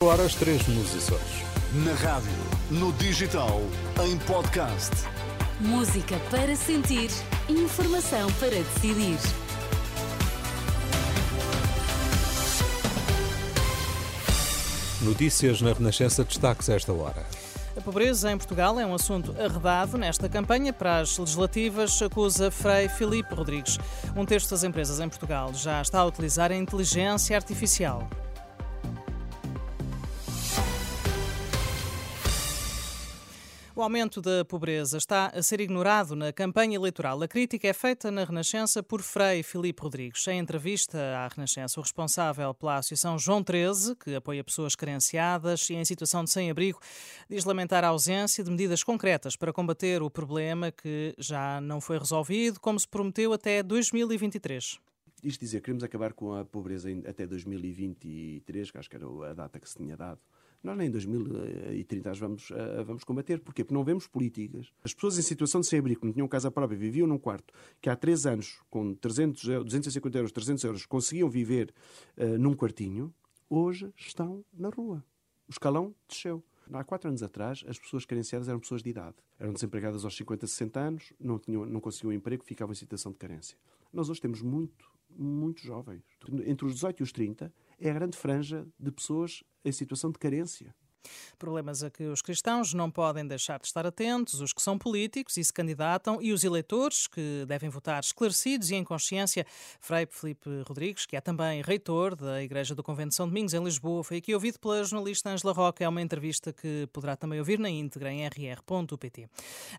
[0.00, 1.42] Horas três nos Açores.
[1.84, 2.30] Na rádio,
[2.70, 3.60] no digital,
[4.06, 4.92] em podcast.
[5.58, 7.10] Música para sentir,
[7.48, 9.18] informação para decidir.
[15.02, 17.26] Notícias na Renascença destaques a esta hora.
[17.76, 22.88] A pobreza em Portugal é um assunto arredado nesta campanha para as legislativas, acusa Frei
[22.88, 23.76] Filipe Rodrigues.
[24.14, 28.08] Um terço das empresas em Portugal já está a utilizar a inteligência artificial.
[33.78, 37.22] O aumento da pobreza está a ser ignorado na campanha eleitoral.
[37.22, 40.26] A crítica é feita na Renascença por Frei Filipe Rodrigues.
[40.26, 45.74] Em entrevista à Renascença, o responsável pela Associação João 13, que apoia pessoas carenciadas e
[45.74, 46.80] em situação de sem-abrigo,
[47.30, 52.00] diz lamentar a ausência de medidas concretas para combater o problema que já não foi
[52.00, 54.80] resolvido, como se prometeu até 2023
[55.22, 59.58] isto dizer, queremos acabar com a pobreza até 2023, que acho que era a data
[59.58, 60.20] que se tinha dado.
[60.62, 63.40] Nós nem em 2030 as vamos, uh, vamos combater.
[63.40, 63.62] Porquê?
[63.62, 64.72] Porque não vemos políticas.
[64.82, 67.88] As pessoas em situação de sem-abrigo, que não tinham casa própria, viviam num quarto, que
[67.88, 71.72] há 3 anos, com 300, 250 euros, 300 euros, conseguiam viver
[72.16, 73.14] uh, num quartinho,
[73.48, 75.04] hoje estão na rua.
[75.46, 76.42] O escalão desceu.
[76.72, 79.16] Há quatro anos atrás, as pessoas carenciadas eram pessoas de idade.
[79.38, 83.18] Eram desempregadas aos 50, 60 anos, não, tinham, não conseguiam emprego, ficavam em situação de
[83.18, 83.56] carência.
[83.90, 86.02] Nós hoje temos muito, muito jovens.
[86.44, 90.18] Entre os 18 e os 30 é a grande franja de pessoas em situação de
[90.18, 90.74] carência.
[91.38, 95.36] Problemas a que os cristãos não podem deixar de estar atentos, os que são políticos
[95.36, 99.46] e se candidatam e os eleitores que devem votar esclarecidos e em consciência.
[99.80, 103.62] Frei Felipe Rodrigues, que é também reitor da Igreja do Convento de São Domingos, em
[103.62, 105.84] Lisboa, foi aqui ouvido pela jornalista Angela Roca.
[105.84, 109.28] É uma entrevista que poderá também ouvir na íntegra em rr.pt.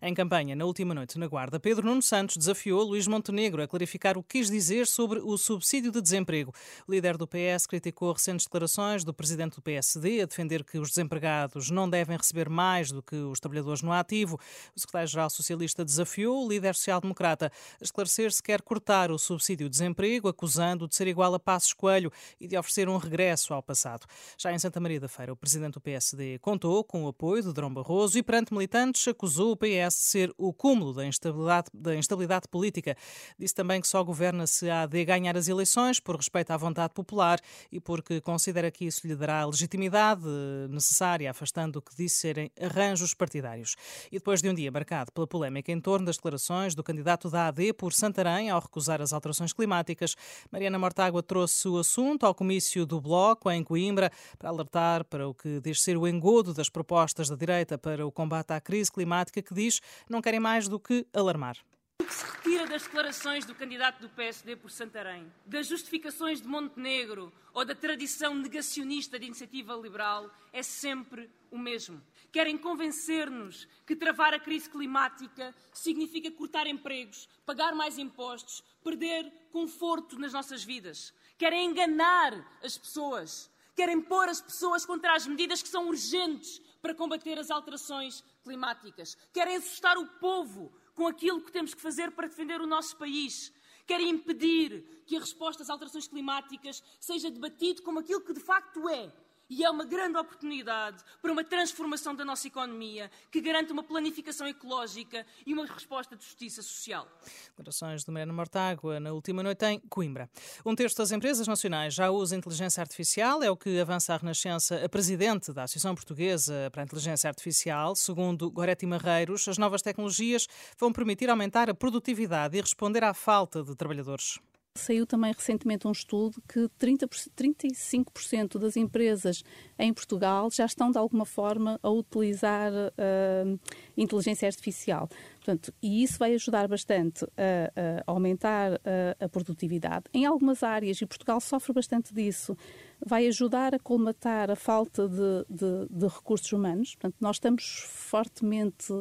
[0.02, 4.16] Em campanha, na última noite na Guarda, Pedro Nuno Santos desafiou Luís Montenegro a clarificar
[4.16, 6.54] o que quis dizer sobre o subsídio de desemprego.
[6.88, 10.88] O líder do PS criticou recentes declarações do presidente do PSD a defender que os
[10.88, 14.38] desempregados empregados não devem receber mais do que os trabalhadores no ativo.
[14.76, 19.70] O secretário-geral socialista desafiou o líder social-democrata a esclarecer se quer cortar o subsídio de
[19.70, 24.06] desemprego, acusando de ser igual a Passos Coelho e de oferecer um regresso ao passado.
[24.38, 27.52] Já em Santa Maria da Feira, o presidente do PSD contou com o apoio de
[27.52, 31.96] Drão Barroso e, perante militantes, acusou o PS de ser o cúmulo da instabilidade, da
[31.96, 32.96] instabilidade política.
[33.36, 36.94] Disse também que só governa se há de ganhar as eleições por respeito à vontade
[36.94, 37.40] popular
[37.72, 40.22] e porque considera que isso lhe dará a legitimidade
[40.68, 43.76] necessária necessária, afastando o que disse serem arranjos partidários.
[44.12, 47.48] E depois de um dia marcado pela polémica em torno das declarações do candidato da
[47.48, 50.14] AD por Santarém ao recusar as alterações climáticas,
[50.50, 55.34] Mariana Mortágua trouxe o assunto ao comício do Bloco em Coimbra para alertar para o
[55.34, 59.40] que diz ser o engodo das propostas da direita para o combate à crise climática
[59.40, 61.56] que diz não querem mais do que alarmar
[62.04, 67.32] que se retira das declarações do candidato do PSD por Santarém, das justificações de Montenegro
[67.52, 72.00] ou da tradição negacionista de iniciativa liberal é sempre o mesmo.
[72.32, 80.18] Querem convencer-nos que travar a crise climática significa cortar empregos, pagar mais impostos, perder conforto
[80.18, 81.12] nas nossas vidas.
[81.36, 83.50] Querem enganar as pessoas.
[83.74, 89.16] Querem pôr as pessoas contra as medidas que são urgentes para combater as alterações climáticas.
[89.32, 93.50] Querem assustar o povo com aquilo que temos que fazer para defender o nosso país.
[93.86, 98.86] Querem impedir que a resposta às alterações climáticas seja debatido como aquilo que de facto
[98.86, 99.10] é,
[99.50, 104.46] e é uma grande oportunidade para uma transformação da nossa economia que garante uma planificação
[104.46, 107.06] ecológica e uma resposta de justiça social.
[107.48, 110.30] Declarações de Mariana Mortágua na última noite em Coimbra.
[110.64, 114.84] Um terço das empresas nacionais já usa inteligência artificial, é o que avança a Renascença,
[114.84, 117.96] a presidente da Associação Portuguesa para a Inteligência Artificial.
[117.96, 120.46] Segundo Goretti Marreiros, as novas tecnologias
[120.78, 124.38] vão permitir aumentar a produtividade e responder à falta de trabalhadores.
[124.76, 129.42] Saiu também recentemente um estudo que 30, 35% das empresas
[129.76, 133.60] em Portugal já estão de alguma forma a utilizar uh,
[133.96, 135.08] inteligência artificial.
[135.38, 140.04] Portanto, e isso vai ajudar bastante a, a aumentar a, a, produtividade.
[140.14, 142.56] Em algumas áreas, e Portugal sofre bastante disso,
[143.04, 146.94] vai ajudar a colmatar a falta de, de, de recursos humanos.
[146.94, 148.92] Portanto, nós estamos fortemente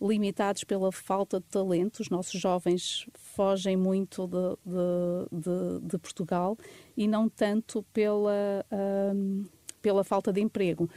[0.00, 2.00] limitados pela falta de talento.
[2.00, 6.56] Os nossos jovens fogem muito de, de, de, de Portugal
[6.96, 8.64] e não tanto pela.
[8.72, 9.44] Um,
[9.80, 10.90] pela falta de emprego.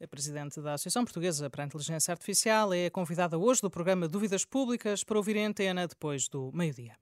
[0.00, 4.44] A Presidente da Associação Portuguesa para a Inteligência Artificial é convidada hoje do programa Dúvidas
[4.44, 6.94] Públicas para ouvir em antena depois do meio-dia.